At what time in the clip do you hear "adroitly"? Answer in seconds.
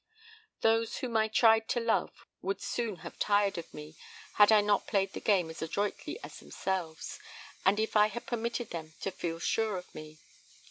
5.61-6.19